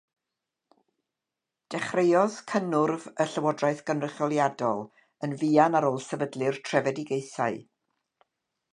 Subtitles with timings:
[1.75, 4.85] Dechreuodd cynnwrf y llywodraeth gynrychioliadol
[5.29, 7.65] yn fuan ar ôl sefydlu'r trefedigaethau.